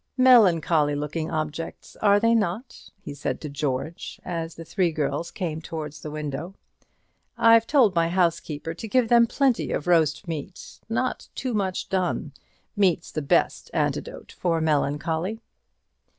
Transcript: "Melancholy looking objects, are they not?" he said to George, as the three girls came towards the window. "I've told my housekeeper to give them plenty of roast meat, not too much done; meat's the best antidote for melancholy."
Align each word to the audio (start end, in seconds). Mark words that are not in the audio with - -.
"Melancholy 0.17 0.95
looking 0.95 1.29
objects, 1.29 1.95
are 1.97 2.19
they 2.19 2.33
not?" 2.33 2.89
he 3.03 3.13
said 3.13 3.39
to 3.41 3.49
George, 3.49 4.19
as 4.25 4.55
the 4.55 4.65
three 4.65 4.91
girls 4.91 5.29
came 5.29 5.61
towards 5.61 6.01
the 6.01 6.09
window. 6.09 6.55
"I've 7.37 7.67
told 7.67 7.93
my 7.93 8.09
housekeeper 8.09 8.73
to 8.73 8.87
give 8.87 9.09
them 9.09 9.27
plenty 9.27 9.71
of 9.71 9.85
roast 9.85 10.27
meat, 10.27 10.79
not 10.89 11.27
too 11.35 11.53
much 11.53 11.87
done; 11.87 12.31
meat's 12.75 13.11
the 13.11 13.21
best 13.21 13.69
antidote 13.75 14.31
for 14.31 14.59
melancholy." 14.59 15.39